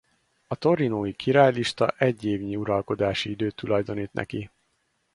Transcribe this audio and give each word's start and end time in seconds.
A 0.47 0.55
torinói 0.55 1.13
királylista 1.13 1.87
egy 1.87 2.23
évnyi 2.23 2.55
uralkodási 2.55 3.29
időt 3.29 3.55
tulajdonít 3.55 4.13
neki. 4.13 4.51